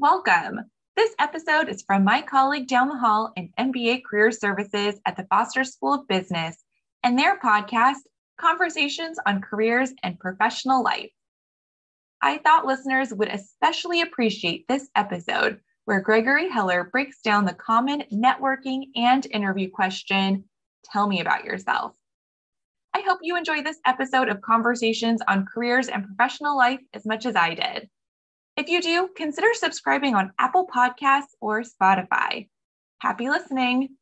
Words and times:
welcome. 0.00 0.60
This 0.96 1.14
episode 1.18 1.68
is 1.68 1.82
from 1.82 2.04
my 2.04 2.22
colleague 2.22 2.68
down 2.68 2.88
the 2.88 2.96
hall 2.96 3.34
in 3.36 3.52
MBA 3.58 4.02
Career 4.02 4.32
Services 4.32 4.98
at 5.04 5.14
the 5.14 5.26
Foster 5.28 5.62
School 5.62 5.92
of 5.92 6.08
Business 6.08 6.56
and 7.02 7.18
their 7.18 7.38
podcast, 7.38 7.98
Conversations 8.40 9.18
on 9.26 9.42
Careers 9.42 9.92
and 10.02 10.18
Professional 10.18 10.82
Life. 10.82 11.10
I 12.22 12.38
thought 12.38 12.64
listeners 12.64 13.12
would 13.12 13.28
especially 13.28 14.00
appreciate 14.00 14.66
this 14.68 14.88
episode 14.96 15.60
where 15.84 16.00
Gregory 16.00 16.48
Heller 16.48 16.84
breaks 16.84 17.20
down 17.20 17.44
the 17.44 17.52
common 17.52 18.04
networking 18.10 18.84
and 18.96 19.26
interview 19.26 19.68
question 19.68 20.44
Tell 20.90 21.06
me 21.06 21.20
about 21.20 21.44
yourself. 21.44 21.94
I 22.94 23.02
hope 23.02 23.18
you 23.20 23.36
enjoy 23.36 23.62
this 23.62 23.80
episode 23.84 24.30
of 24.30 24.40
Conversations 24.40 25.20
on 25.28 25.44
Careers 25.44 25.88
and 25.88 26.06
Professional 26.06 26.56
Life 26.56 26.80
as 26.94 27.04
much 27.04 27.26
as 27.26 27.36
I 27.36 27.52
did. 27.52 27.90
If 28.60 28.68
you 28.68 28.82
do, 28.82 29.08
consider 29.16 29.54
subscribing 29.54 30.14
on 30.14 30.34
Apple 30.38 30.66
Podcasts 30.66 31.32
or 31.40 31.62
Spotify. 31.62 32.46
Happy 32.98 33.30
listening. 33.30 33.96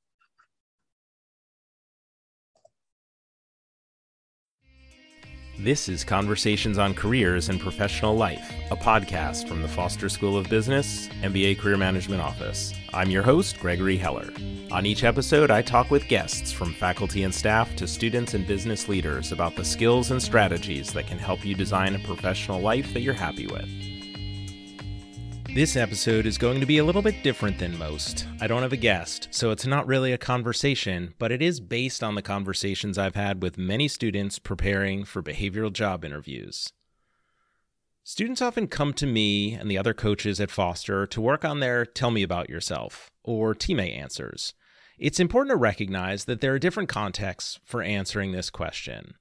This 5.60 5.88
is 5.88 6.02
Conversations 6.02 6.76
on 6.76 6.92
Careers 6.92 7.48
and 7.50 7.60
Professional 7.60 8.16
Life, 8.16 8.52
a 8.72 8.76
podcast 8.76 9.46
from 9.46 9.62
the 9.62 9.68
Foster 9.68 10.08
School 10.08 10.36
of 10.36 10.50
Business, 10.50 11.06
MBA 11.22 11.60
Career 11.60 11.76
Management 11.76 12.20
Office. 12.20 12.74
I'm 12.92 13.10
your 13.10 13.22
host, 13.22 13.60
Gregory 13.60 13.96
Heller. 13.96 14.28
On 14.72 14.84
each 14.84 15.04
episode, 15.04 15.52
I 15.52 15.62
talk 15.62 15.92
with 15.92 16.08
guests 16.08 16.50
from 16.50 16.74
faculty 16.74 17.22
and 17.22 17.32
staff 17.32 17.76
to 17.76 17.86
students 17.86 18.34
and 18.34 18.44
business 18.44 18.88
leaders 18.88 19.30
about 19.30 19.54
the 19.54 19.64
skills 19.64 20.10
and 20.10 20.20
strategies 20.20 20.92
that 20.94 21.06
can 21.06 21.18
help 21.18 21.44
you 21.44 21.54
design 21.54 21.94
a 21.94 22.00
professional 22.00 22.60
life 22.60 22.92
that 22.92 23.02
you're 23.02 23.14
happy 23.14 23.46
with. 23.46 23.87
This 25.54 25.76
episode 25.76 26.26
is 26.26 26.36
going 26.36 26.60
to 26.60 26.66
be 26.66 26.76
a 26.76 26.84
little 26.84 27.00
bit 27.00 27.22
different 27.22 27.58
than 27.58 27.78
most. 27.78 28.26
I 28.38 28.46
don't 28.46 28.60
have 28.60 28.74
a 28.74 28.76
guest, 28.76 29.28
so 29.30 29.50
it's 29.50 29.66
not 29.66 29.86
really 29.86 30.12
a 30.12 30.18
conversation, 30.18 31.14
but 31.18 31.32
it 31.32 31.40
is 31.40 31.58
based 31.58 32.04
on 32.04 32.14
the 32.14 32.22
conversations 32.22 32.98
I've 32.98 33.14
had 33.14 33.42
with 33.42 33.56
many 33.56 33.88
students 33.88 34.38
preparing 34.38 35.06
for 35.06 35.22
behavioral 35.22 35.72
job 35.72 36.04
interviews. 36.04 36.70
Students 38.04 38.42
often 38.42 38.68
come 38.68 38.92
to 38.94 39.06
me 39.06 39.54
and 39.54 39.70
the 39.70 39.78
other 39.78 39.94
coaches 39.94 40.38
at 40.38 40.50
Foster 40.50 41.06
to 41.06 41.20
work 41.20 41.46
on 41.46 41.60
their 41.60 41.86
Tell 41.86 42.10
Me 42.10 42.22
About 42.22 42.50
Yourself 42.50 43.10
or 43.24 43.54
teammate 43.54 43.98
answers. 43.98 44.52
It's 44.98 45.18
important 45.18 45.52
to 45.52 45.56
recognize 45.56 46.26
that 46.26 46.42
there 46.42 46.52
are 46.52 46.58
different 46.58 46.90
contexts 46.90 47.58
for 47.64 47.82
answering 47.82 48.32
this 48.32 48.50
question. 48.50 49.14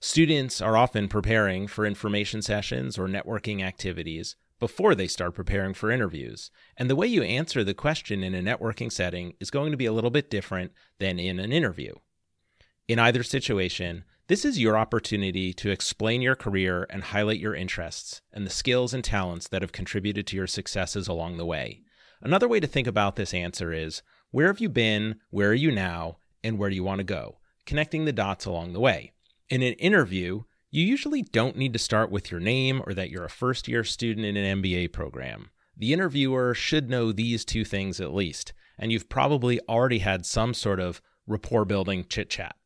Students 0.00 0.62
are 0.62 0.76
often 0.76 1.06
preparing 1.06 1.66
for 1.66 1.84
information 1.84 2.40
sessions 2.40 2.98
or 2.98 3.08
networking 3.08 3.62
activities 3.62 4.36
before 4.58 4.94
they 4.94 5.06
start 5.06 5.34
preparing 5.34 5.74
for 5.74 5.90
interviews. 5.90 6.50
And 6.76 6.88
the 6.88 6.96
way 6.96 7.06
you 7.06 7.22
answer 7.22 7.62
the 7.62 7.74
question 7.74 8.22
in 8.22 8.34
a 8.34 8.42
networking 8.42 8.90
setting 8.90 9.34
is 9.40 9.50
going 9.50 9.70
to 9.70 9.76
be 9.76 9.86
a 9.86 9.92
little 9.92 10.10
bit 10.10 10.30
different 10.30 10.72
than 10.98 11.18
in 11.18 11.38
an 11.38 11.52
interview. 11.52 11.94
In 12.88 12.98
either 12.98 13.22
situation, 13.22 14.04
this 14.28 14.44
is 14.44 14.58
your 14.58 14.76
opportunity 14.76 15.52
to 15.52 15.70
explain 15.70 16.22
your 16.22 16.34
career 16.34 16.86
and 16.90 17.04
highlight 17.04 17.38
your 17.38 17.54
interests 17.54 18.22
and 18.32 18.46
the 18.46 18.50
skills 18.50 18.92
and 18.92 19.04
talents 19.04 19.48
that 19.48 19.62
have 19.62 19.72
contributed 19.72 20.26
to 20.28 20.36
your 20.36 20.46
successes 20.46 21.06
along 21.06 21.36
the 21.36 21.46
way. 21.46 21.82
Another 22.20 22.48
way 22.48 22.58
to 22.60 22.66
think 22.66 22.86
about 22.86 23.16
this 23.16 23.34
answer 23.34 23.72
is 23.72 24.02
where 24.30 24.48
have 24.48 24.60
you 24.60 24.68
been, 24.68 25.20
where 25.30 25.50
are 25.50 25.54
you 25.54 25.70
now, 25.70 26.16
and 26.42 26.58
where 26.58 26.70
do 26.70 26.76
you 26.76 26.84
want 26.84 26.98
to 26.98 27.04
go? 27.04 27.38
Connecting 27.66 28.04
the 28.04 28.12
dots 28.12 28.46
along 28.46 28.72
the 28.72 28.80
way. 28.80 29.12
In 29.48 29.62
an 29.62 29.74
interview, 29.74 30.42
you 30.76 30.84
usually 30.84 31.22
don't 31.22 31.56
need 31.56 31.72
to 31.72 31.78
start 31.78 32.10
with 32.10 32.30
your 32.30 32.38
name 32.38 32.82
or 32.86 32.92
that 32.92 33.08
you're 33.08 33.24
a 33.24 33.30
first 33.30 33.66
year 33.66 33.82
student 33.82 34.26
in 34.26 34.36
an 34.36 34.60
MBA 34.60 34.92
program. 34.92 35.48
The 35.74 35.94
interviewer 35.94 36.52
should 36.52 36.90
know 36.90 37.12
these 37.12 37.46
two 37.46 37.64
things 37.64 37.98
at 37.98 38.12
least, 38.12 38.52
and 38.78 38.92
you've 38.92 39.08
probably 39.08 39.58
already 39.70 40.00
had 40.00 40.26
some 40.26 40.52
sort 40.52 40.78
of 40.78 41.00
rapport 41.26 41.64
building 41.64 42.04
chit 42.10 42.28
chat. 42.28 42.56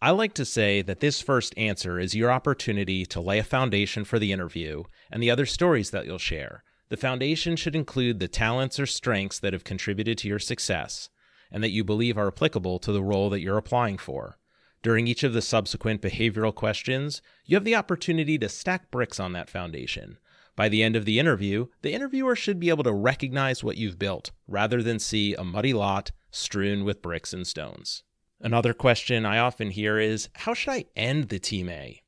I 0.00 0.12
like 0.12 0.32
to 0.34 0.44
say 0.44 0.80
that 0.82 1.00
this 1.00 1.20
first 1.20 1.52
answer 1.56 1.98
is 1.98 2.14
your 2.14 2.30
opportunity 2.30 3.04
to 3.06 3.20
lay 3.20 3.40
a 3.40 3.44
foundation 3.44 4.04
for 4.04 4.20
the 4.20 4.30
interview 4.30 4.84
and 5.10 5.20
the 5.20 5.32
other 5.32 5.44
stories 5.44 5.90
that 5.90 6.06
you'll 6.06 6.18
share. 6.18 6.62
The 6.88 6.96
foundation 6.96 7.56
should 7.56 7.74
include 7.74 8.20
the 8.20 8.28
talents 8.28 8.78
or 8.78 8.86
strengths 8.86 9.40
that 9.40 9.54
have 9.54 9.64
contributed 9.64 10.18
to 10.18 10.28
your 10.28 10.38
success 10.38 11.08
and 11.50 11.64
that 11.64 11.70
you 11.70 11.82
believe 11.82 12.16
are 12.16 12.28
applicable 12.28 12.78
to 12.78 12.92
the 12.92 13.02
role 13.02 13.28
that 13.30 13.40
you're 13.40 13.58
applying 13.58 13.98
for. 13.98 14.38
During 14.82 15.06
each 15.06 15.22
of 15.24 15.34
the 15.34 15.42
subsequent 15.42 16.00
behavioral 16.00 16.54
questions, 16.54 17.20
you 17.44 17.56
have 17.56 17.64
the 17.64 17.74
opportunity 17.74 18.38
to 18.38 18.48
stack 18.48 18.90
bricks 18.90 19.20
on 19.20 19.32
that 19.32 19.50
foundation. 19.50 20.16
By 20.56 20.68
the 20.68 20.82
end 20.82 20.96
of 20.96 21.04
the 21.04 21.18
interview, 21.18 21.66
the 21.82 21.92
interviewer 21.92 22.34
should 22.34 22.58
be 22.58 22.70
able 22.70 22.84
to 22.84 22.92
recognize 22.92 23.62
what 23.62 23.76
you've 23.76 23.98
built 23.98 24.30
rather 24.48 24.82
than 24.82 24.98
see 24.98 25.34
a 25.34 25.44
muddy 25.44 25.74
lot 25.74 26.12
strewn 26.30 26.84
with 26.84 27.02
bricks 27.02 27.32
and 27.32 27.46
stones. 27.46 28.04
Another 28.40 28.72
question 28.72 29.26
I 29.26 29.38
often 29.38 29.70
hear 29.70 29.98
is 29.98 30.30
How 30.34 30.54
should 30.54 30.70
I 30.70 30.86
end 30.96 31.28
the 31.28 31.38
TMAY? 31.38 32.00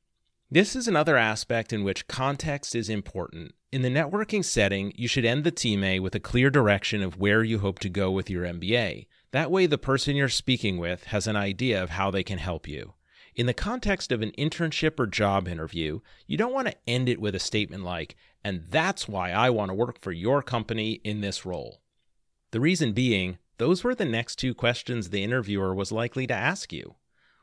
This 0.49 0.75
is 0.75 0.87
another 0.87 1.17
aspect 1.17 1.73
in 1.73 1.83
which 1.83 2.07
context 2.07 2.75
is 2.75 2.89
important. 2.89 3.53
In 3.71 3.81
the 3.81 3.89
networking 3.89 4.45
setting, 4.45 4.93
you 4.95 5.07
should 5.07 5.25
end 5.25 5.43
the 5.43 5.51
TMAY 5.51 5.99
with 5.99 6.13
a 6.13 6.19
clear 6.19 6.49
direction 6.49 7.01
of 7.01 7.17
where 7.17 7.43
you 7.43 7.59
hope 7.59 7.79
to 7.79 7.89
go 7.89 8.11
with 8.11 8.29
your 8.29 8.45
MBA. 8.45 9.07
That 9.33 9.49
way, 9.49 9.65
the 9.65 9.79
person 9.79 10.15
you're 10.15 10.29
speaking 10.29 10.77
with 10.77 11.05
has 11.05 11.25
an 11.25 11.35
idea 11.35 11.81
of 11.81 11.89
how 11.89 12.11
they 12.11 12.23
can 12.23 12.37
help 12.37 12.67
you. 12.67 12.93
In 13.35 13.47
the 13.47 13.53
context 13.53 14.11
of 14.11 14.21
an 14.21 14.31
internship 14.37 14.99
or 14.99 15.07
job 15.07 15.47
interview, 15.47 16.01
you 16.27 16.37
don't 16.37 16.53
want 16.53 16.67
to 16.67 16.77
end 16.85 17.09
it 17.09 17.19
with 17.19 17.33
a 17.33 17.39
statement 17.39 17.83
like, 17.83 18.15
and 18.43 18.65
that's 18.69 19.07
why 19.07 19.31
I 19.31 19.49
want 19.49 19.69
to 19.69 19.75
work 19.75 19.99
for 19.99 20.11
your 20.11 20.43
company 20.43 21.01
in 21.03 21.21
this 21.21 21.47
role. 21.47 21.81
The 22.51 22.59
reason 22.59 22.93
being, 22.93 23.39
those 23.57 23.83
were 23.83 23.95
the 23.95 24.05
next 24.05 24.35
two 24.35 24.53
questions 24.53 25.09
the 25.09 25.23
interviewer 25.23 25.73
was 25.73 25.91
likely 25.91 26.27
to 26.27 26.33
ask 26.35 26.71
you. 26.71 26.93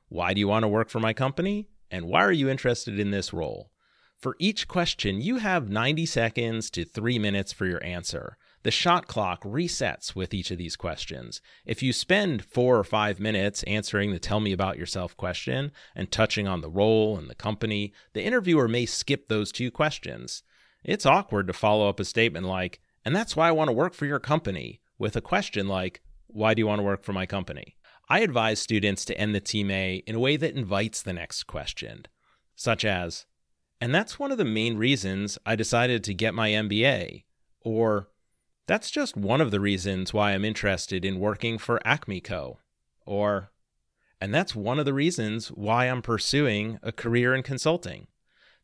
Why 0.09 0.33
do 0.33 0.39
you 0.39 0.47
want 0.47 0.63
to 0.63 0.69
work 0.69 0.91
for 0.91 1.01
my 1.01 1.13
company? 1.13 1.71
And 1.91 2.07
why 2.07 2.21
are 2.21 2.31
you 2.31 2.49
interested 2.49 3.01
in 3.01 3.11
this 3.11 3.33
role? 3.33 3.73
For 4.17 4.37
each 4.39 4.69
question, 4.69 5.21
you 5.21 5.39
have 5.39 5.71
90 5.71 6.07
seconds 6.07 6.71
to 6.71 6.85
three 6.85 7.19
minutes 7.19 7.53
for 7.53 7.67
your 7.67 7.83
answer. 7.83 8.37
The 8.63 8.71
shot 8.71 9.07
clock 9.07 9.43
resets 9.43 10.15
with 10.15 10.35
each 10.35 10.51
of 10.51 10.59
these 10.59 10.77
questions. 10.77 11.41
If 11.65 11.83
you 11.83 11.95
spend 11.95 12.45
four 12.45 12.79
or 12.79 12.85
five 12.85 13.19
minutes 13.19 13.63
answering 13.63 14.13
the 14.13 14.19
tell 14.19 14.39
me 14.39 14.53
about 14.53 14.77
yourself 14.77 15.17
question 15.17 15.73
and 15.95 16.11
touching 16.11 16.47
on 16.47 16.61
the 16.61 16.69
role 16.69 17.17
and 17.17 17.31
the 17.31 17.35
company, 17.35 17.95
the 18.13 18.23
interviewer 18.23 18.69
may 18.69 18.85
skip 18.85 19.29
those 19.29 19.51
two 19.51 19.71
questions. 19.71 20.43
It's 20.85 21.07
awkward 21.07 21.47
to 21.47 21.55
follow 21.55 21.89
up 21.89 22.01
a 22.01 22.05
statement 22.05 22.47
like, 22.47 22.81
and 23.03 23.17
that's 23.17 23.35
why 23.35 23.49
I 23.49 23.53
want 23.53 23.69
to 23.69 23.73
work 23.77 23.95
for 23.95 24.05
your 24.05 24.19
company, 24.19 24.81
with 24.99 25.17
a 25.17 25.23
question 25.23 25.67
like, 25.67 26.03
why 26.27 26.53
do 26.53 26.61
you 26.61 26.67
want 26.67 26.81
to 26.81 26.85
work 26.85 27.03
for 27.03 27.15
my 27.15 27.25
company? 27.25 27.77
I 28.11 28.21
advise 28.21 28.61
students 28.61 29.07
to 29.07 29.17
end 29.17 29.35
the 29.35 29.41
TMAY 29.41 30.03
in 30.07 30.17
a 30.17 30.21
way 30.21 30.37
that 30.37 30.55
invites 30.55 31.01
the 31.01 31.15
next 31.15 31.45
question, 31.45 32.05
such 32.57 32.85
as, 32.85 33.25
and 33.81 33.95
that's 33.95 34.19
one 34.19 34.33
of 34.33 34.39
the 34.39 34.45
main 34.45 34.77
reasons 34.77 35.39
I 35.47 35.57
decided 35.57 36.05
to 36.05 36.15
get 36.15 36.35
my 36.35 36.51
MBA, 36.51 37.25
or 37.63 38.09
that's 38.67 38.91
just 38.91 39.17
one 39.17 39.41
of 39.41 39.51
the 39.51 39.61
reasons 39.61 40.13
why 40.13 40.33
I'm 40.33 40.45
interested 40.45 41.05
in 41.05 41.19
working 41.19 41.59
for 41.59 41.81
Acme 41.85 42.21
Co. 42.21 42.59
Or, 43.05 43.51
and 44.21 44.35
that's 44.35 44.55
one 44.55 44.79
of 44.79 44.85
the 44.85 44.95
reasons 44.95 45.49
why 45.49 45.87
I'm 45.87 46.03
pursuing 46.03 46.79
a 46.83 46.93
career 46.93 47.35
in 47.35 47.43
consulting. 47.43 48.07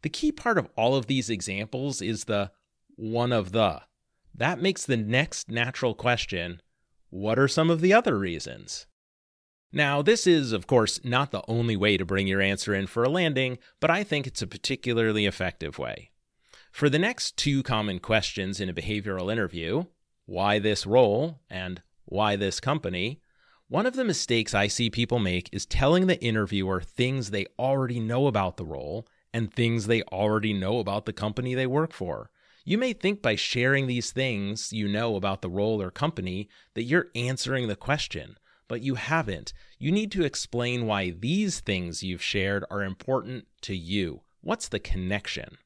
The 0.03 0.09
key 0.09 0.31
part 0.31 0.59
of 0.59 0.69
all 0.77 0.95
of 0.95 1.07
these 1.07 1.31
examples 1.31 2.01
is 2.01 2.25
the 2.25 2.53
one 2.97 3.33
of 3.33 3.53
the. 3.53 3.83
That 4.35 4.61
makes 4.61 4.85
the 4.85 4.97
next 4.97 5.51
natural 5.51 5.95
question 5.95 6.61
what 7.11 7.39
are 7.39 7.49
some 7.49 7.71
of 7.71 7.81
the 7.81 7.93
other 7.93 8.19
reasons? 8.19 8.87
Now, 9.73 10.03
this 10.03 10.27
is, 10.27 10.53
of 10.53 10.67
course, 10.67 11.05
not 11.05 11.31
the 11.31 11.43
only 11.49 11.77
way 11.77 11.97
to 11.97 12.05
bring 12.05 12.27
your 12.27 12.41
answer 12.41 12.75
in 12.75 12.87
for 12.87 13.05
a 13.05 13.09
landing, 13.09 13.59
but 13.81 13.91
I 13.91 14.05
think 14.05 14.27
it's 14.27 14.43
a 14.43 14.47
particularly 14.47 15.27
effective 15.27 15.79
way. 15.79 16.11
For 16.77 16.91
the 16.91 16.99
next 16.99 17.39
two 17.39 17.63
common 17.63 18.01
questions 18.01 18.61
in 18.61 18.69
a 18.69 18.75
behavioral 18.75 19.33
interview, 19.33 19.85
why 20.27 20.59
this 20.59 20.85
role 20.85 21.41
and 21.49 21.81
why 22.05 22.37
this 22.37 22.61
company, 22.61 23.23
one 23.69 23.87
of 23.87 23.95
the 23.97 24.05
mistakes 24.05 24.53
I 24.53 24.67
see 24.67 24.91
people 24.91 25.19
make 25.19 25.49
is 25.55 25.65
telling 25.65 26.07
the 26.07 26.23
interviewer 26.23 26.83
things 26.83 27.31
they 27.31 27.47
already 27.59 27.99
know 27.99 28.27
about 28.27 28.59
the 28.59 28.67
role 28.67 29.09
and 29.33 29.51
things 29.51 29.87
they 29.87 30.03
already 30.03 30.53
know 30.53 30.79
about 30.79 31.07
the 31.07 31.15
company 31.15 31.55
they 31.55 31.67
work 31.67 31.95
for. 31.95 32.29
You 32.67 32.77
may 32.77 32.93
think 32.93 33.23
by 33.23 33.37
sharing 33.37 33.87
these 33.87 34.11
things 34.11 34.71
you 34.71 34.87
know 34.87 35.17
about 35.17 35.41
the 35.41 35.49
role 35.49 35.81
or 35.81 35.91
company 35.91 36.47
that 36.75 36.83
you're 36.83 37.09
answering 37.15 37.69
the 37.69 37.77
question, 37.77 38.37
but 38.69 38.83
you 38.83 38.97
haven't. 38.97 39.55
You 39.79 39.93
need 39.93 40.13
to 40.13 40.27
explain 40.27 40.87
why 40.87 41.09
these 41.09 41.61
things 41.61 42.03
you've 42.03 42.23
shared 42.23 42.67
are 42.71 42.83
important 42.83 43.47
to 43.63 43.75
you. 43.75 44.21
What's 44.43 44.69
the 44.69 44.79
connection? 44.79 45.57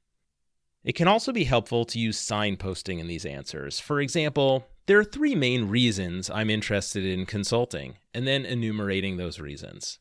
It 0.82 0.94
can 0.94 1.08
also 1.08 1.32
be 1.32 1.44
helpful 1.44 1.84
to 1.84 1.98
use 1.98 2.18
signposting 2.18 3.00
in 3.00 3.06
these 3.06 3.26
answers. 3.26 3.78
For 3.78 4.00
example, 4.00 4.66
there 4.86 4.98
are 4.98 5.04
three 5.04 5.34
main 5.34 5.68
reasons 5.68 6.30
I'm 6.30 6.50
interested 6.50 7.04
in 7.04 7.26
consulting, 7.26 7.98
and 8.14 8.26
then 8.26 8.46
enumerating 8.46 9.16
those 9.16 9.38
reasons. 9.38 9.98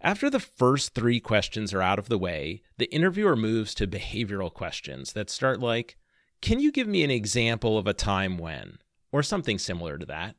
After 0.00 0.28
the 0.28 0.40
first 0.40 0.94
three 0.94 1.18
questions 1.18 1.72
are 1.72 1.80
out 1.80 1.98
of 1.98 2.10
the 2.10 2.18
way, 2.18 2.62
the 2.76 2.92
interviewer 2.92 3.36
moves 3.36 3.74
to 3.76 3.86
behavioral 3.86 4.52
questions 4.52 5.14
that 5.14 5.30
start 5.30 5.60
like 5.60 5.96
Can 6.42 6.60
you 6.60 6.70
give 6.70 6.86
me 6.86 7.02
an 7.02 7.10
example 7.10 7.78
of 7.78 7.86
a 7.86 7.94
time 7.94 8.36
when, 8.36 8.78
or 9.10 9.22
something 9.22 9.58
similar 9.58 9.96
to 9.96 10.04
that? 10.06 10.36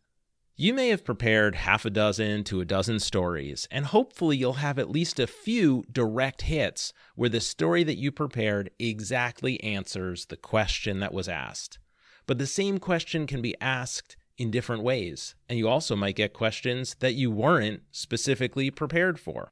You 0.57 0.73
may 0.73 0.87
have 0.87 1.03
prepared 1.03 1.55
half 1.55 1.83
a 1.83 1.89
dozen 1.89 2.45
to 2.45 2.61
a 2.61 2.65
dozen 2.65 3.01
stories, 3.01 3.67
and 3.69 3.85
hopefully 3.85 4.37
you'll 4.37 4.53
have 4.53 4.79
at 4.79 4.89
least 4.89 5.19
a 5.19 5.27
few 5.27 5.83
direct 5.91 6.43
hits 6.43 6.93
where 7.15 7.27
the 7.27 7.41
story 7.41 7.83
that 7.83 7.97
you 7.97 8.09
prepared 8.09 8.69
exactly 8.79 9.61
answers 9.61 10.27
the 10.27 10.37
question 10.37 11.01
that 11.01 11.13
was 11.13 11.27
asked. 11.27 11.77
But 12.25 12.37
the 12.37 12.47
same 12.47 12.77
question 12.77 13.27
can 13.27 13.41
be 13.41 13.59
asked 13.59 14.15
in 14.37 14.49
different 14.49 14.81
ways, 14.81 15.35
and 15.49 15.59
you 15.59 15.67
also 15.67 15.93
might 15.93 16.15
get 16.15 16.31
questions 16.31 16.95
that 17.01 17.15
you 17.15 17.29
weren't 17.29 17.81
specifically 17.91 18.71
prepared 18.71 19.19
for. 19.19 19.49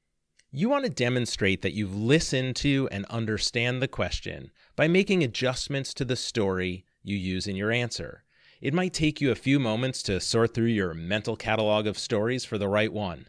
You 0.54 0.70
want 0.70 0.86
to 0.86 0.90
demonstrate 0.90 1.64
that 1.64 1.74
you've 1.74 1.96
listened 1.96 2.56
to 2.58 2.88
and 2.94 3.06
understand 3.08 3.82
the 3.82 3.90
question 3.90 4.52
by 4.78 4.88
making 4.88 5.22
adjustments 5.22 5.94
to 5.96 6.06
the 6.06 6.16
story 6.16 6.86
you 7.04 7.18
use 7.18 7.46
in 7.46 7.58
your 7.58 7.72
answer. 7.72 8.24
It 8.63 8.74
might 8.74 8.94
take 8.94 9.19
you 9.19 9.30
a 9.30 9.36
few 9.36 9.60
moments 9.60 10.01
to 10.04 10.21
sort 10.21 10.54
through 10.54 10.68
your 10.68 10.94
mental 10.94 11.36
catalog 11.36 11.86
of 11.86 12.00
stories 12.00 12.45
for 12.45 12.57
the 12.57 12.69
right 12.69 12.94
one. 12.94 13.27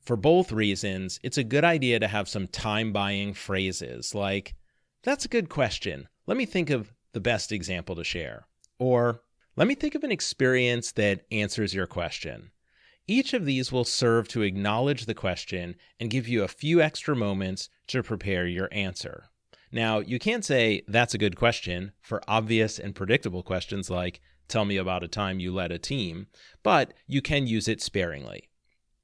For 0.00 0.16
both 0.16 0.50
reasons, 0.50 1.20
it's 1.22 1.36
a 1.36 1.44
good 1.44 1.62
idea 1.62 2.00
to 2.00 2.08
have 2.08 2.26
some 2.26 2.48
time 2.48 2.90
buying 2.90 3.34
phrases 3.34 4.14
like, 4.14 4.54
That's 5.02 5.26
a 5.26 5.28
good 5.28 5.50
question. 5.50 6.08
Let 6.26 6.38
me 6.38 6.46
think 6.46 6.70
of 6.70 6.94
the 7.12 7.20
best 7.20 7.52
example 7.52 7.96
to 7.96 8.02
share. 8.02 8.46
Or, 8.78 9.20
Let 9.56 9.68
me 9.68 9.74
think 9.74 9.94
of 9.94 10.04
an 10.04 10.10
experience 10.10 10.90
that 10.92 11.26
answers 11.30 11.74
your 11.74 11.86
question. 11.86 12.50
Each 13.06 13.34
of 13.34 13.44
these 13.44 13.72
will 13.72 13.84
serve 13.84 14.26
to 14.28 14.40
acknowledge 14.40 15.04
the 15.04 15.12
question 15.12 15.76
and 16.00 16.08
give 16.08 16.26
you 16.26 16.44
a 16.44 16.48
few 16.48 16.80
extra 16.80 17.14
moments 17.14 17.68
to 17.88 18.02
prepare 18.02 18.46
your 18.46 18.70
answer. 18.72 19.24
Now, 19.70 19.98
you 19.98 20.18
can't 20.18 20.46
say, 20.46 20.80
That's 20.88 21.12
a 21.12 21.18
good 21.18 21.36
question 21.36 21.92
for 22.00 22.22
obvious 22.26 22.78
and 22.78 22.94
predictable 22.94 23.42
questions 23.42 23.90
like, 23.90 24.22
tell 24.48 24.64
me 24.64 24.76
about 24.76 25.04
a 25.04 25.08
time 25.08 25.40
you 25.40 25.52
led 25.52 25.72
a 25.72 25.78
team, 25.78 26.26
but 26.62 26.94
you 27.06 27.22
can 27.22 27.46
use 27.46 27.68
it 27.68 27.80
sparingly. 27.80 28.48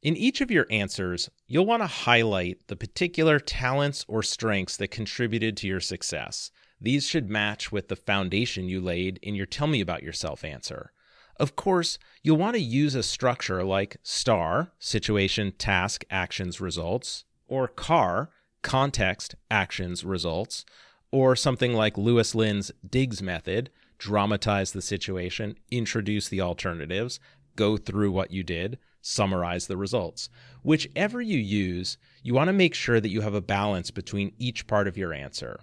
In 0.02 0.16
each 0.16 0.40
of 0.40 0.50
your 0.50 0.66
answers, 0.70 1.28
you'll 1.46 1.66
want 1.66 1.82
to 1.82 1.88
highlight 1.88 2.68
the 2.68 2.76
particular 2.76 3.40
talents 3.40 4.04
or 4.06 4.22
strengths 4.22 4.76
that 4.76 4.92
contributed 4.92 5.56
to 5.56 5.66
your 5.66 5.80
success. 5.80 6.50
These 6.80 7.06
should 7.06 7.28
match 7.28 7.72
with 7.72 7.88
the 7.88 7.96
foundation 7.96 8.68
you 8.68 8.80
laid 8.80 9.18
in 9.22 9.34
your 9.34 9.46
Tell 9.46 9.66
Me 9.66 9.80
About 9.80 10.04
Yourself 10.04 10.44
answer. 10.44 10.92
Of 11.36 11.56
course, 11.56 11.98
you'll 12.22 12.36
want 12.36 12.54
to 12.54 12.62
use 12.62 12.94
a 12.94 13.02
structure 13.02 13.64
like 13.64 13.96
STAR, 14.02 14.72
situation, 14.78 15.52
task, 15.52 16.04
actions, 16.10 16.60
results, 16.60 17.24
or 17.48 17.66
CAR, 17.66 18.30
context, 18.62 19.34
actions, 19.50 20.04
results, 20.04 20.64
or 21.10 21.34
something 21.34 21.72
like 21.72 21.96
Lewis 21.96 22.34
Lin's 22.34 22.70
DIGS 22.88 23.22
method, 23.22 23.70
dramatize 23.98 24.72
the 24.72 24.82
situation, 24.82 25.56
introduce 25.70 26.28
the 26.28 26.40
alternatives, 26.40 27.20
go 27.56 27.76
through 27.76 28.12
what 28.12 28.30
you 28.30 28.42
did, 28.42 28.78
summarize 29.02 29.66
the 29.66 29.76
results. 29.76 30.28
Whichever 30.62 31.20
you 31.20 31.38
use, 31.38 31.98
you 32.22 32.34
want 32.34 32.48
to 32.48 32.52
make 32.52 32.74
sure 32.74 33.00
that 33.00 33.10
you 33.10 33.20
have 33.20 33.34
a 33.34 33.40
balance 33.40 33.90
between 33.90 34.32
each 34.38 34.66
part 34.66 34.86
of 34.86 34.96
your 34.96 35.12
answer. 35.12 35.60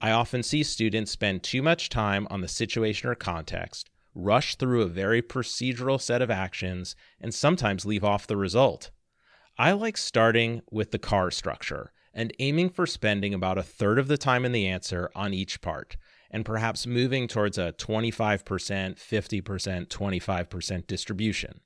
I 0.00 0.10
often 0.10 0.42
see 0.42 0.62
students 0.62 1.10
spend 1.10 1.42
too 1.42 1.62
much 1.62 1.88
time 1.88 2.26
on 2.30 2.40
the 2.40 2.48
situation 2.48 3.08
or 3.08 3.14
context, 3.14 3.90
rush 4.14 4.56
through 4.56 4.82
a 4.82 4.86
very 4.86 5.22
procedural 5.22 6.00
set 6.00 6.22
of 6.22 6.30
actions, 6.30 6.94
and 7.20 7.34
sometimes 7.34 7.86
leave 7.86 8.04
off 8.04 8.26
the 8.26 8.36
result. 8.36 8.90
I 9.56 9.72
like 9.72 9.96
starting 9.96 10.62
with 10.70 10.92
the 10.92 10.98
CAR 10.98 11.30
structure 11.30 11.92
and 12.14 12.32
aiming 12.38 12.70
for 12.70 12.86
spending 12.86 13.34
about 13.34 13.58
a 13.58 13.62
third 13.62 13.98
of 13.98 14.08
the 14.08 14.18
time 14.18 14.44
in 14.44 14.52
the 14.52 14.66
answer 14.66 15.10
on 15.14 15.34
each 15.34 15.60
part 15.60 15.96
and 16.30 16.44
perhaps 16.44 16.86
moving 16.86 17.28
towards 17.28 17.58
a 17.58 17.72
25%, 17.72 18.42
50%, 18.44 19.86
25% 19.86 20.86
distribution. 20.86 21.60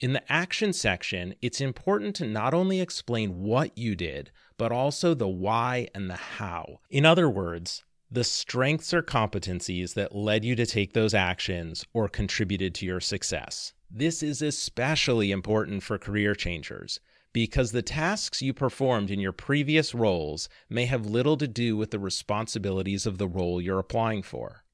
In 0.00 0.12
the 0.12 0.32
action 0.32 0.72
section, 0.72 1.34
it's 1.42 1.60
important 1.60 2.14
to 2.16 2.26
not 2.26 2.54
only 2.54 2.80
explain 2.80 3.40
what 3.40 3.76
you 3.76 3.96
did, 3.96 4.30
but 4.56 4.70
also 4.70 5.12
the 5.12 5.28
why 5.28 5.88
and 5.94 6.08
the 6.08 6.16
how. 6.16 6.80
In 6.88 7.04
other 7.04 7.28
words, 7.28 7.84
the 8.10 8.24
strengths 8.24 8.94
or 8.94 9.02
competencies 9.02 9.94
that 9.94 10.14
led 10.14 10.44
you 10.44 10.54
to 10.54 10.66
take 10.66 10.92
those 10.92 11.14
actions 11.14 11.84
or 11.92 12.08
contributed 12.08 12.74
to 12.76 12.86
your 12.86 13.00
success. 13.00 13.72
This 13.90 14.22
is 14.22 14.40
especially 14.40 15.30
important 15.30 15.82
for 15.82 15.98
career 15.98 16.34
changers 16.34 17.00
because 17.38 17.70
the 17.70 17.82
tasks 17.82 18.42
you 18.42 18.52
performed 18.52 19.12
in 19.12 19.20
your 19.20 19.30
previous 19.30 19.94
roles 19.94 20.48
may 20.68 20.86
have 20.86 21.06
little 21.06 21.36
to 21.36 21.46
do 21.46 21.76
with 21.76 21.92
the 21.92 21.98
responsibilities 22.00 23.06
of 23.06 23.18
the 23.18 23.28
role 23.28 23.60
you're 23.60 23.78
applying 23.78 24.24
for. 24.24 24.64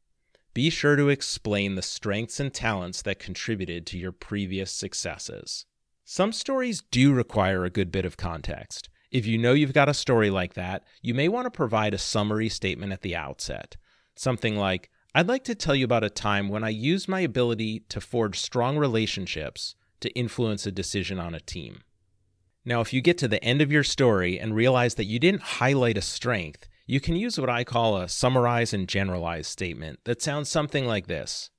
Be 0.54 0.70
sure 0.70 0.96
to 0.96 1.10
explain 1.10 1.74
the 1.74 1.82
strengths 1.82 2.40
and 2.40 2.54
talents 2.54 3.02
that 3.02 3.18
contributed 3.18 3.86
to 3.88 3.98
your 3.98 4.12
previous 4.12 4.72
successes. 4.72 5.66
Some 6.06 6.32
stories 6.32 6.82
do 6.90 7.12
require 7.12 7.66
a 7.66 7.70
good 7.70 7.92
bit 7.92 8.06
of 8.06 8.16
context. 8.16 8.88
If 9.10 9.26
you 9.26 9.36
know 9.36 9.52
you've 9.52 9.74
got 9.74 9.90
a 9.90 9.92
story 9.92 10.30
like 10.30 10.54
that, 10.54 10.84
you 11.02 11.12
may 11.12 11.28
want 11.28 11.44
to 11.44 11.50
provide 11.50 11.92
a 11.92 11.98
summary 11.98 12.48
statement 12.48 12.94
at 12.94 13.02
the 13.02 13.14
outset. 13.14 13.76
Something 14.16 14.56
like, 14.56 14.88
I'd 15.14 15.28
like 15.28 15.44
to 15.44 15.54
tell 15.54 15.74
you 15.74 15.84
about 15.84 16.02
a 16.02 16.08
time 16.08 16.48
when 16.48 16.64
I 16.64 16.70
used 16.70 17.10
my 17.10 17.20
ability 17.20 17.80
to 17.90 18.00
forge 18.00 18.40
strong 18.40 18.78
relationships 18.78 19.74
to 20.00 20.08
influence 20.12 20.64
a 20.64 20.72
decision 20.72 21.18
on 21.18 21.34
a 21.34 21.40
team. 21.40 21.82
Now, 22.64 22.80
if 22.80 22.92
you 22.92 23.02
get 23.02 23.18
to 23.18 23.28
the 23.28 23.42
end 23.44 23.60
of 23.60 23.70
your 23.70 23.84
story 23.84 24.38
and 24.38 24.54
realize 24.54 24.94
that 24.94 25.04
you 25.04 25.18
didn't 25.18 25.42
highlight 25.42 25.98
a 25.98 26.02
strength, 26.02 26.66
you 26.86 26.98
can 26.98 27.14
use 27.14 27.38
what 27.38 27.50
I 27.50 27.62
call 27.62 27.96
a 27.96 28.08
summarize 28.08 28.72
and 28.72 28.88
generalize 28.88 29.46
statement 29.46 30.00
that 30.04 30.22
sounds 30.22 30.48
something 30.48 30.86
like 30.86 31.06
this. 31.06 31.50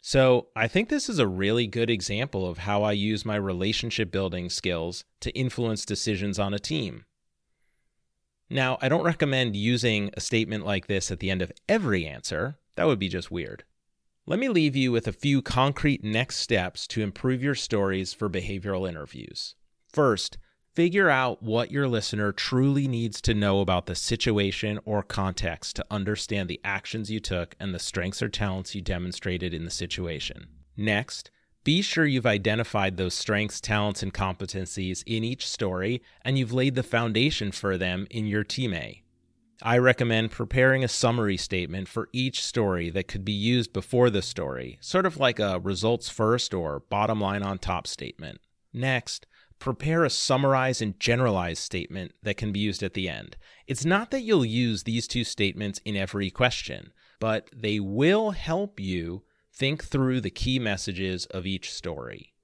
So, 0.00 0.48
I 0.54 0.68
think 0.68 0.88
this 0.88 1.08
is 1.08 1.18
a 1.18 1.26
really 1.26 1.66
good 1.66 1.90
example 1.90 2.48
of 2.48 2.58
how 2.58 2.84
I 2.84 2.92
use 2.92 3.24
my 3.24 3.34
relationship 3.34 4.12
building 4.12 4.48
skills 4.48 5.04
to 5.20 5.36
influence 5.36 5.84
decisions 5.84 6.38
on 6.38 6.54
a 6.54 6.60
team. 6.60 7.06
Now, 8.48 8.78
I 8.80 8.88
don't 8.88 9.02
recommend 9.02 9.56
using 9.56 10.10
a 10.16 10.20
statement 10.20 10.64
like 10.64 10.86
this 10.86 11.10
at 11.10 11.18
the 11.18 11.28
end 11.28 11.42
of 11.42 11.50
every 11.68 12.06
answer, 12.06 12.56
that 12.76 12.86
would 12.86 13.00
be 13.00 13.08
just 13.08 13.32
weird. 13.32 13.64
Let 14.26 14.38
me 14.38 14.48
leave 14.48 14.76
you 14.76 14.92
with 14.92 15.08
a 15.08 15.12
few 15.12 15.42
concrete 15.42 16.04
next 16.04 16.36
steps 16.36 16.86
to 16.88 17.02
improve 17.02 17.42
your 17.42 17.56
stories 17.56 18.12
for 18.12 18.28
behavioral 18.28 18.88
interviews. 18.88 19.56
First, 19.96 20.36
figure 20.74 21.08
out 21.08 21.42
what 21.42 21.70
your 21.70 21.88
listener 21.88 22.30
truly 22.30 22.86
needs 22.86 23.18
to 23.22 23.32
know 23.32 23.60
about 23.60 23.86
the 23.86 23.94
situation 23.94 24.78
or 24.84 25.02
context 25.02 25.76
to 25.76 25.86
understand 25.90 26.50
the 26.50 26.60
actions 26.62 27.10
you 27.10 27.18
took 27.18 27.56
and 27.58 27.74
the 27.74 27.78
strengths 27.78 28.20
or 28.20 28.28
talents 28.28 28.74
you 28.74 28.82
demonstrated 28.82 29.54
in 29.54 29.64
the 29.64 29.70
situation. 29.70 30.48
Next, 30.76 31.30
be 31.64 31.80
sure 31.80 32.04
you've 32.04 32.26
identified 32.26 32.98
those 32.98 33.14
strengths, 33.14 33.58
talents, 33.58 34.02
and 34.02 34.12
competencies 34.12 35.02
in 35.06 35.24
each 35.24 35.48
story 35.48 36.02
and 36.20 36.36
you've 36.36 36.52
laid 36.52 36.74
the 36.74 36.82
foundation 36.82 37.50
for 37.50 37.78
them 37.78 38.06
in 38.10 38.26
your 38.26 38.44
TMAY. 38.44 39.00
I 39.62 39.78
recommend 39.78 40.30
preparing 40.30 40.84
a 40.84 40.88
summary 40.88 41.38
statement 41.38 41.88
for 41.88 42.10
each 42.12 42.44
story 42.44 42.90
that 42.90 43.08
could 43.08 43.24
be 43.24 43.32
used 43.32 43.72
before 43.72 44.10
the 44.10 44.20
story, 44.20 44.76
sort 44.82 45.06
of 45.06 45.16
like 45.16 45.38
a 45.38 45.58
results 45.58 46.10
first 46.10 46.52
or 46.52 46.80
bottom 46.90 47.18
line 47.18 47.42
on 47.42 47.56
top 47.56 47.86
statement. 47.86 48.42
Next, 48.74 49.26
prepare 49.58 50.04
a 50.04 50.10
summarize 50.10 50.80
and 50.80 50.98
generalize 51.00 51.58
statement 51.58 52.12
that 52.22 52.36
can 52.36 52.52
be 52.52 52.60
used 52.60 52.82
at 52.82 52.94
the 52.94 53.08
end. 53.08 53.36
It's 53.66 53.84
not 53.84 54.10
that 54.10 54.22
you'll 54.22 54.44
use 54.44 54.82
these 54.82 55.08
two 55.08 55.24
statements 55.24 55.80
in 55.84 55.96
every 55.96 56.30
question, 56.30 56.92
but 57.20 57.48
they 57.54 57.80
will 57.80 58.32
help 58.32 58.78
you 58.78 59.22
think 59.52 59.82
through 59.84 60.20
the 60.20 60.30
key 60.30 60.58
messages 60.58 61.26
of 61.26 61.46
each 61.46 61.72
story. 61.72 62.34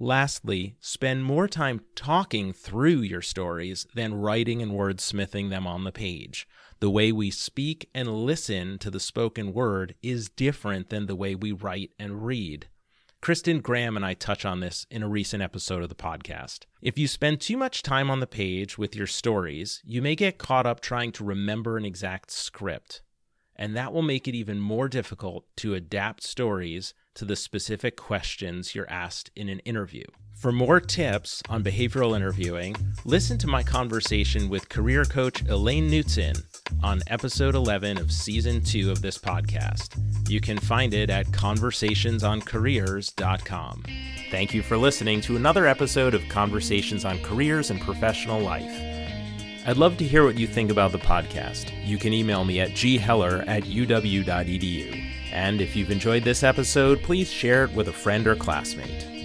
Lastly, 0.00 0.76
spend 0.78 1.24
more 1.24 1.48
time 1.48 1.80
talking 1.96 2.52
through 2.52 3.00
your 3.00 3.22
stories 3.22 3.84
than 3.94 4.14
writing 4.14 4.62
and 4.62 4.70
wordsmithing 4.72 5.50
them 5.50 5.66
on 5.66 5.82
the 5.82 5.90
page. 5.90 6.46
The 6.78 6.90
way 6.90 7.10
we 7.10 7.32
speak 7.32 7.90
and 7.92 8.08
listen 8.08 8.78
to 8.78 8.90
the 8.92 9.00
spoken 9.00 9.52
word 9.52 9.96
is 10.00 10.28
different 10.28 10.90
than 10.90 11.06
the 11.06 11.16
way 11.16 11.34
we 11.34 11.50
write 11.50 11.90
and 11.98 12.24
read. 12.24 12.68
Kristen 13.20 13.60
Graham 13.60 13.96
and 13.96 14.06
I 14.06 14.14
touch 14.14 14.44
on 14.44 14.60
this 14.60 14.86
in 14.90 15.02
a 15.02 15.08
recent 15.08 15.42
episode 15.42 15.82
of 15.82 15.88
the 15.88 15.94
podcast. 15.94 16.60
If 16.80 16.96
you 16.96 17.08
spend 17.08 17.40
too 17.40 17.56
much 17.56 17.82
time 17.82 18.10
on 18.10 18.20
the 18.20 18.26
page 18.26 18.78
with 18.78 18.94
your 18.94 19.08
stories, 19.08 19.82
you 19.84 20.00
may 20.00 20.14
get 20.14 20.38
caught 20.38 20.66
up 20.66 20.80
trying 20.80 21.12
to 21.12 21.24
remember 21.24 21.76
an 21.76 21.84
exact 21.84 22.30
script. 22.30 23.02
And 23.56 23.76
that 23.76 23.92
will 23.92 24.02
make 24.02 24.28
it 24.28 24.36
even 24.36 24.60
more 24.60 24.88
difficult 24.88 25.44
to 25.56 25.74
adapt 25.74 26.22
stories 26.22 26.94
to 27.14 27.24
the 27.24 27.34
specific 27.34 27.96
questions 27.96 28.76
you're 28.76 28.88
asked 28.88 29.32
in 29.34 29.48
an 29.48 29.58
interview. 29.60 30.04
For 30.32 30.52
more 30.52 30.78
tips 30.78 31.42
on 31.48 31.64
behavioral 31.64 32.14
interviewing, 32.14 32.76
listen 33.04 33.36
to 33.38 33.48
my 33.48 33.64
conversation 33.64 34.48
with 34.48 34.68
career 34.68 35.04
coach 35.04 35.42
Elaine 35.48 35.90
Knutson 35.90 36.44
on 36.82 37.02
episode 37.06 37.54
11 37.54 37.98
of 37.98 38.10
season 38.12 38.62
2 38.62 38.90
of 38.90 39.02
this 39.02 39.18
podcast. 39.18 40.00
You 40.28 40.40
can 40.40 40.58
find 40.58 40.94
it 40.94 41.10
at 41.10 41.26
conversationsoncareers.com. 41.28 43.84
Thank 44.30 44.54
you 44.54 44.62
for 44.62 44.76
listening 44.76 45.20
to 45.22 45.36
another 45.36 45.66
episode 45.66 46.14
of 46.14 46.28
Conversations 46.28 47.04
on 47.04 47.18
Careers 47.20 47.70
and 47.70 47.80
Professional 47.80 48.40
Life. 48.40 48.70
I'd 49.66 49.76
love 49.76 49.96
to 49.98 50.04
hear 50.04 50.24
what 50.24 50.38
you 50.38 50.46
think 50.46 50.70
about 50.70 50.92
the 50.92 50.98
podcast. 50.98 51.72
You 51.86 51.98
can 51.98 52.12
email 52.12 52.44
me 52.44 52.60
at 52.60 52.74
gheller 52.74 53.44
at 53.46 53.64
uw.edu. 53.64 55.04
And 55.32 55.60
if 55.60 55.76
you've 55.76 55.90
enjoyed 55.90 56.24
this 56.24 56.42
episode, 56.42 57.02
please 57.02 57.30
share 57.30 57.64
it 57.64 57.72
with 57.72 57.88
a 57.88 57.92
friend 57.92 58.26
or 58.26 58.34
classmate. 58.34 59.17